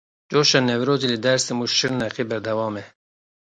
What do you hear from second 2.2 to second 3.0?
berdewam e.